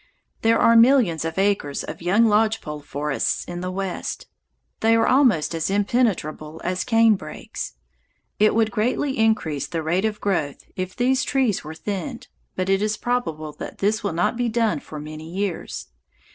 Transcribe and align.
There 0.41 0.57
are 0.57 0.75
millions 0.75 1.23
of 1.25 1.37
acres 1.37 1.83
of 1.83 2.01
young 2.01 2.25
lodge 2.25 2.59
pole 2.59 2.79
forests 2.81 3.45
in 3.45 3.61
the 3.61 3.69
West. 3.69 4.25
They 4.79 4.95
are 4.95 5.05
almost 5.07 5.53
as 5.53 5.69
impenetrable 5.69 6.59
as 6.63 6.83
canebrakes. 6.83 7.73
It 8.39 8.55
would 8.55 8.71
greatly 8.71 9.19
increase 9.19 9.67
the 9.67 9.83
rate 9.83 10.05
of 10.05 10.19
growth 10.19 10.63
if 10.75 10.95
these 10.95 11.23
trees 11.23 11.63
were 11.63 11.75
thinned, 11.75 12.29
but 12.55 12.67
it 12.67 12.81
is 12.81 12.97
probable 12.97 13.51
that 13.59 13.77
this 13.77 14.03
will 14.03 14.11
not 14.13 14.35
be 14.37 14.49
done 14.49 14.79
for 14.79 14.99
many 14.99 15.29
years. 15.31 15.89